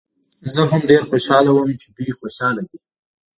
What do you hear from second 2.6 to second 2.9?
دي.